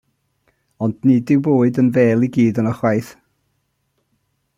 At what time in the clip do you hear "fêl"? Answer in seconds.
1.97-2.25